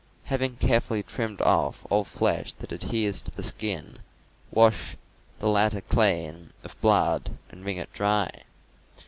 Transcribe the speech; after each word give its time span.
Having 0.23 0.55
carefully 0.55 1.03
trimmed 1.03 1.41
off 1.41 1.85
all 1.91 2.03
flesh 2.03 2.53
that 2.53 2.71
adheres 2.71 3.21
to 3.21 3.29
the 3.29 3.43
skin, 3.43 3.99
wash 4.49 4.97
the 5.37 5.47
latter 5.47 5.81
clean 5.81 6.53
of 6.63 6.81
blood 6.81 7.37
and 7.51 7.63
wring 7.63 7.77
it 7.77 7.93
dry. 7.93 8.31